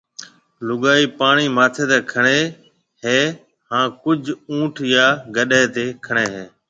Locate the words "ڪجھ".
4.03-4.29